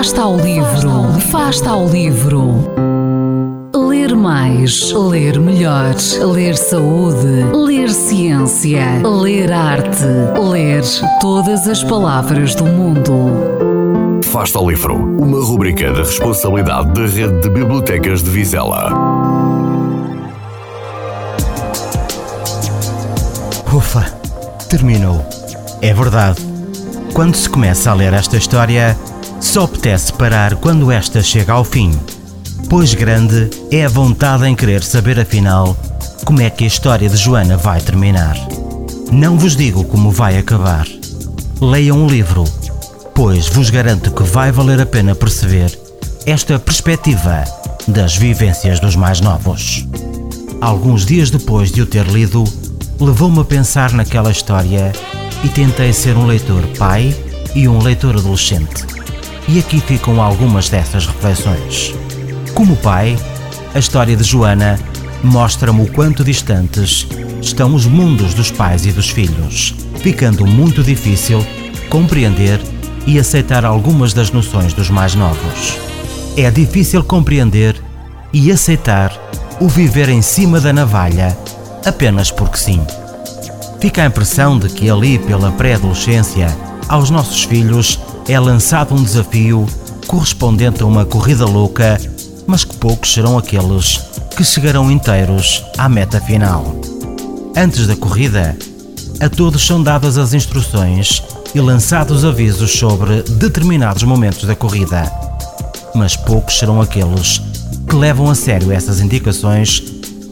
Fasta 0.00 0.22
ao 0.22 0.34
livro, 0.38 1.20
fasta 1.30 1.68
ao 1.68 1.86
livro. 1.86 2.72
Ler 3.76 4.16
mais, 4.16 4.90
ler 4.92 5.38
melhor, 5.38 5.94
ler 6.32 6.56
saúde, 6.56 7.44
ler 7.52 7.90
ciência, 7.90 8.82
ler 9.04 9.52
arte, 9.52 10.06
ler 10.42 10.82
todas 11.20 11.68
as 11.68 11.84
palavras 11.84 12.54
do 12.54 12.64
mundo. 12.64 14.22
Fasta 14.24 14.58
ao 14.58 14.70
livro, 14.70 14.94
uma 14.94 15.44
rubrica 15.44 15.92
da 15.92 15.98
responsabilidade 15.98 16.94
da 16.94 17.06
Rede 17.06 17.38
de 17.42 17.50
Bibliotecas 17.50 18.22
de 18.22 18.30
Vizela. 18.30 18.90
Ufa, 23.70 24.06
terminou. 24.66 25.22
É 25.82 25.92
verdade. 25.92 26.40
Quando 27.12 27.34
se 27.34 27.50
começa 27.50 27.90
a 27.90 27.94
ler 27.94 28.14
esta 28.14 28.38
história, 28.38 28.96
só 29.40 29.64
apetece 29.64 30.12
parar 30.12 30.54
quando 30.56 30.92
esta 30.92 31.22
chega 31.22 31.54
ao 31.54 31.64
fim, 31.64 31.98
pois 32.68 32.94
grande 32.94 33.50
é 33.70 33.84
a 33.84 33.88
vontade 33.88 34.46
em 34.46 34.54
querer 34.54 34.82
saber 34.82 35.18
afinal 35.18 35.76
como 36.24 36.42
é 36.42 36.50
que 36.50 36.64
a 36.64 36.66
história 36.66 37.08
de 37.08 37.16
Joana 37.16 37.56
vai 37.56 37.80
terminar. 37.80 38.36
Não 39.10 39.38
vos 39.38 39.56
digo 39.56 39.82
como 39.84 40.10
vai 40.10 40.38
acabar. 40.38 40.86
Leiam 41.60 42.04
o 42.04 42.08
livro, 42.08 42.44
pois 43.14 43.48
vos 43.48 43.70
garanto 43.70 44.12
que 44.12 44.22
vai 44.22 44.52
valer 44.52 44.80
a 44.80 44.86
pena 44.86 45.14
perceber 45.14 45.76
esta 46.26 46.58
perspectiva 46.58 47.44
das 47.88 48.16
vivências 48.16 48.78
dos 48.78 48.94
mais 48.94 49.20
novos. 49.20 49.86
Alguns 50.60 51.06
dias 51.06 51.30
depois 51.30 51.72
de 51.72 51.80
o 51.80 51.86
ter 51.86 52.06
lido, 52.06 52.44
levou-me 53.00 53.40
a 53.40 53.44
pensar 53.44 53.92
naquela 53.92 54.30
história 54.30 54.92
e 55.42 55.48
tentei 55.48 55.92
ser 55.92 56.16
um 56.16 56.26
leitor 56.26 56.62
pai 56.78 57.16
e 57.54 57.66
um 57.66 57.82
leitor 57.82 58.16
adolescente. 58.16 58.99
E 59.52 59.58
aqui 59.58 59.80
ficam 59.80 60.22
algumas 60.22 60.68
dessas 60.68 61.06
reflexões. 61.06 61.92
Como 62.54 62.76
pai, 62.76 63.18
a 63.74 63.80
história 63.80 64.14
de 64.14 64.22
Joana 64.22 64.78
mostra-me 65.24 65.82
o 65.82 65.92
quanto 65.92 66.22
distantes 66.22 67.04
estão 67.42 67.74
os 67.74 67.84
mundos 67.84 68.32
dos 68.32 68.52
pais 68.52 68.86
e 68.86 68.92
dos 68.92 69.10
filhos, 69.10 69.74
ficando 69.96 70.46
muito 70.46 70.84
difícil 70.84 71.44
compreender 71.88 72.60
e 73.08 73.18
aceitar 73.18 73.64
algumas 73.64 74.12
das 74.12 74.30
noções 74.30 74.72
dos 74.72 74.88
mais 74.88 75.16
novos. 75.16 75.76
É 76.36 76.48
difícil 76.48 77.02
compreender 77.02 77.74
e 78.32 78.52
aceitar 78.52 79.12
o 79.60 79.66
viver 79.66 80.10
em 80.10 80.22
cima 80.22 80.60
da 80.60 80.72
navalha 80.72 81.36
apenas 81.84 82.30
porque 82.30 82.56
sim. 82.56 82.80
Fica 83.80 84.04
a 84.04 84.06
impressão 84.06 84.56
de 84.56 84.68
que 84.68 84.88
ali 84.88 85.18
pela 85.18 85.50
pré-adolescência, 85.50 86.56
aos 86.88 87.10
nossos 87.10 87.42
filhos 87.42 87.98
é 88.30 88.38
lançado 88.38 88.94
um 88.94 89.02
desafio 89.02 89.66
correspondente 90.06 90.84
a 90.84 90.86
uma 90.86 91.04
corrida 91.04 91.44
louca, 91.44 92.00
mas 92.46 92.62
que 92.62 92.76
poucos 92.76 93.12
serão 93.12 93.36
aqueles 93.36 94.00
que 94.36 94.44
chegarão 94.44 94.88
inteiros 94.88 95.64
à 95.76 95.88
meta 95.88 96.20
final. 96.20 96.76
Antes 97.56 97.88
da 97.88 97.96
corrida, 97.96 98.56
a 99.18 99.28
todos 99.28 99.66
são 99.66 99.82
dadas 99.82 100.16
as 100.16 100.32
instruções 100.32 101.24
e 101.52 101.60
lançados 101.60 102.24
avisos 102.24 102.70
sobre 102.70 103.22
determinados 103.22 104.04
momentos 104.04 104.44
da 104.44 104.54
corrida, 104.54 105.10
mas 105.92 106.14
poucos 106.14 106.56
serão 106.56 106.80
aqueles 106.80 107.42
que 107.88 107.96
levam 107.96 108.30
a 108.30 108.34
sério 108.36 108.70
essas 108.70 109.00
indicações, 109.00 109.82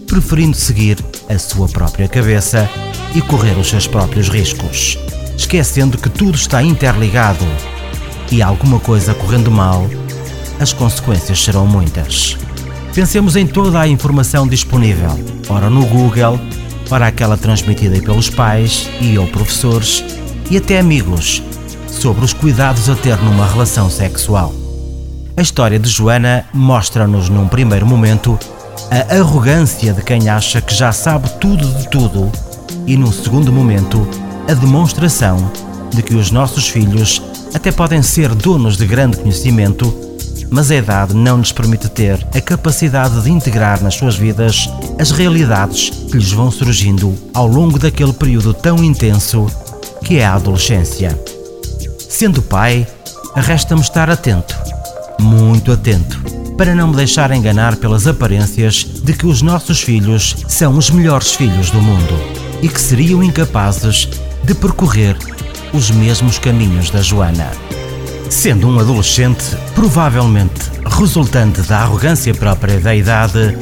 preferindo 0.06 0.56
seguir 0.56 1.04
a 1.28 1.36
sua 1.36 1.66
própria 1.66 2.06
cabeça 2.06 2.70
e 3.12 3.20
correr 3.20 3.58
os 3.58 3.66
seus 3.66 3.88
próprios 3.88 4.28
riscos, 4.28 4.96
esquecendo 5.36 5.98
que 5.98 6.08
tudo 6.08 6.36
está 6.36 6.62
interligado 6.62 7.44
e 8.30 8.42
alguma 8.42 8.78
coisa 8.78 9.14
correndo 9.14 9.50
mal, 9.50 9.88
as 10.60 10.72
consequências 10.72 11.42
serão 11.42 11.66
muitas. 11.66 12.36
Pensemos 12.94 13.36
em 13.36 13.46
toda 13.46 13.80
a 13.80 13.88
informação 13.88 14.46
disponível, 14.46 15.18
ora 15.48 15.70
no 15.70 15.86
Google, 15.86 16.38
ora 16.90 17.06
aquela 17.06 17.36
transmitida 17.36 18.00
pelos 18.00 18.28
pais 18.28 18.88
e 19.00 19.16
ou 19.18 19.26
professores 19.28 20.04
e 20.50 20.56
até 20.56 20.78
amigos, 20.78 21.42
sobre 21.86 22.24
os 22.24 22.32
cuidados 22.32 22.88
a 22.88 22.94
ter 22.94 23.16
numa 23.18 23.46
relação 23.46 23.90
sexual. 23.90 24.52
A 25.36 25.42
história 25.42 25.78
de 25.78 25.88
Joana 25.88 26.44
mostra-nos 26.52 27.28
num 27.28 27.46
primeiro 27.46 27.86
momento 27.86 28.38
a 28.90 29.16
arrogância 29.16 29.92
de 29.92 30.02
quem 30.02 30.28
acha 30.28 30.60
que 30.60 30.74
já 30.74 30.90
sabe 30.92 31.28
tudo 31.40 31.66
de 31.78 31.88
tudo 31.88 32.30
e, 32.86 32.96
num 32.96 33.12
segundo 33.12 33.52
momento, 33.52 34.08
a 34.48 34.54
demonstração 34.54 35.50
de 35.90 36.02
que 36.02 36.14
os 36.14 36.30
nossos 36.30 36.68
filhos 36.68 37.22
até 37.54 37.72
podem 37.72 38.02
ser 38.02 38.34
donos 38.34 38.76
de 38.76 38.86
grande 38.86 39.16
conhecimento, 39.16 39.94
mas 40.50 40.70
a 40.70 40.76
idade 40.76 41.14
não 41.14 41.38
lhes 41.38 41.52
permite 41.52 41.88
ter 41.88 42.26
a 42.34 42.40
capacidade 42.40 43.20
de 43.22 43.30
integrar 43.30 43.82
nas 43.82 43.94
suas 43.94 44.16
vidas 44.16 44.68
as 44.98 45.10
realidades 45.10 45.90
que 45.90 46.16
lhes 46.16 46.32
vão 46.32 46.50
surgindo 46.50 47.14
ao 47.34 47.46
longo 47.46 47.78
daquele 47.78 48.12
período 48.12 48.54
tão 48.54 48.82
intenso 48.82 49.46
que 50.04 50.18
é 50.18 50.24
a 50.24 50.34
adolescência. 50.34 51.18
Sendo 52.08 52.40
pai, 52.40 52.86
resta-me 53.34 53.80
estar 53.80 54.08
atento, 54.10 54.56
muito 55.20 55.70
atento, 55.70 56.18
para 56.56 56.74
não 56.74 56.88
me 56.88 56.96
deixar 56.96 57.30
enganar 57.30 57.76
pelas 57.76 58.06
aparências 58.06 58.84
de 59.02 59.12
que 59.12 59.26
os 59.26 59.42
nossos 59.42 59.80
filhos 59.80 60.36
são 60.48 60.76
os 60.76 60.90
melhores 60.90 61.32
filhos 61.32 61.70
do 61.70 61.80
mundo 61.80 62.14
e 62.62 62.68
que 62.68 62.80
seriam 62.80 63.22
incapazes 63.22 64.08
de 64.42 64.54
percorrer 64.54 65.16
os 65.72 65.90
mesmos 65.90 66.38
caminhos 66.38 66.90
da 66.90 67.02
Joana. 67.02 67.50
Sendo 68.30 68.68
um 68.68 68.78
adolescente, 68.78 69.56
provavelmente 69.74 70.70
resultante 70.98 71.62
da 71.62 71.78
arrogância 71.78 72.34
própria 72.34 72.80
da 72.80 72.94
idade, 72.94 73.56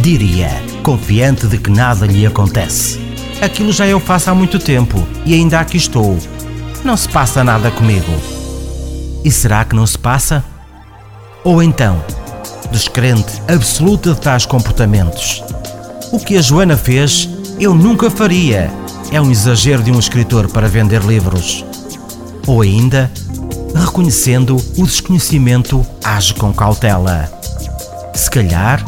diria, 0.00 0.50
confiante 0.82 1.46
de 1.46 1.58
que 1.58 1.70
nada 1.70 2.06
lhe 2.06 2.26
acontece. 2.26 3.00
Aquilo 3.40 3.72
já 3.72 3.86
eu 3.86 4.00
faço 4.00 4.30
há 4.30 4.34
muito 4.34 4.58
tempo 4.58 5.06
e 5.24 5.34
ainda 5.34 5.60
aqui 5.60 5.76
estou. 5.76 6.18
Não 6.84 6.96
se 6.96 7.08
passa 7.08 7.44
nada 7.44 7.70
comigo. 7.70 8.12
E 9.24 9.30
será 9.30 9.64
que 9.64 9.76
não 9.76 9.86
se 9.86 9.98
passa? 9.98 10.44
Ou 11.44 11.62
então, 11.62 12.02
descrente 12.70 13.40
absoluta 13.48 14.14
de 14.14 14.20
tais 14.20 14.46
comportamentos. 14.46 15.42
O 16.12 16.18
que 16.18 16.36
a 16.36 16.42
Joana 16.42 16.76
fez, 16.76 17.28
eu 17.58 17.74
nunca 17.74 18.10
faria. 18.10 18.70
É 19.12 19.20
um 19.20 19.30
exagero 19.30 19.82
de 19.82 19.90
um 19.90 19.98
escritor 19.98 20.48
para 20.48 20.68
vender 20.68 21.02
livros. 21.02 21.64
Ou 22.46 22.62
ainda, 22.62 23.10
reconhecendo 23.74 24.56
o 24.76 24.86
desconhecimento, 24.86 25.84
age 26.04 26.32
com 26.34 26.52
cautela. 26.52 27.28
Se 28.14 28.30
calhar, 28.30 28.84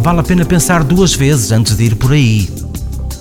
vale 0.00 0.20
a 0.20 0.22
pena 0.22 0.46
pensar 0.46 0.82
duas 0.82 1.12
vezes 1.12 1.52
antes 1.52 1.76
de 1.76 1.84
ir 1.84 1.94
por 1.94 2.12
aí. 2.12 2.50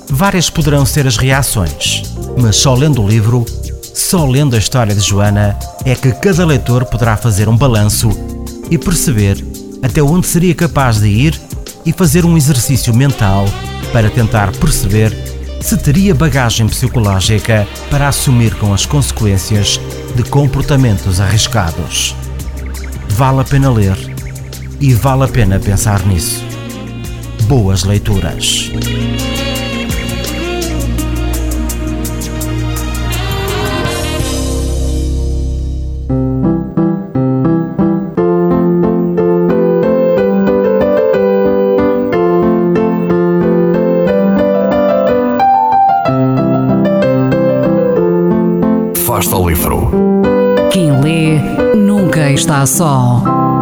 Várias 0.09 0.49
poderão 0.49 0.85
ser 0.85 1.05
as 1.05 1.17
reações, 1.17 2.03
mas 2.41 2.55
só 2.55 2.73
lendo 2.73 3.01
o 3.01 3.07
livro, 3.07 3.45
só 3.93 4.25
lendo 4.25 4.55
a 4.55 4.59
história 4.59 4.95
de 4.95 5.01
Joana, 5.01 5.59
é 5.83 5.93
que 5.93 6.13
cada 6.13 6.45
leitor 6.45 6.85
poderá 6.85 7.17
fazer 7.17 7.49
um 7.49 7.57
balanço 7.57 8.09
e 8.71 8.77
perceber 8.77 9.43
até 9.83 10.01
onde 10.01 10.25
seria 10.25 10.55
capaz 10.55 11.01
de 11.01 11.07
ir 11.07 11.41
e 11.85 11.91
fazer 11.91 12.23
um 12.23 12.37
exercício 12.37 12.93
mental 12.93 13.45
para 13.91 14.09
tentar 14.09 14.51
perceber 14.53 15.34
se 15.65 15.75
teria 15.77 16.13
bagagem 16.13 16.67
psicológica 16.67 17.67
para 17.89 18.07
assumir 18.07 18.53
com 18.53 18.71
as 18.71 18.85
consequências 18.85 19.79
de 20.15 20.23
comportamentos 20.23 21.19
arriscados. 21.19 22.15
Vale 23.09 23.41
a 23.41 23.43
pena 23.43 23.71
ler 23.71 23.97
e 24.79 24.93
vale 24.93 25.23
a 25.23 25.27
pena 25.27 25.59
pensar 25.59 26.05
nisso. 26.05 26.45
Boas 27.47 27.83
leituras. 27.83 28.69
Fasta 49.15 49.33
ao 49.33 49.47
livro. 49.47 49.89
Quem 50.73 50.91
lê 50.99 51.39
nunca 51.73 52.29
está 52.31 52.65
só. 52.65 53.54